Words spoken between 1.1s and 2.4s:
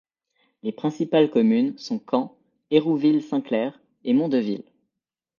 communes sont Caen,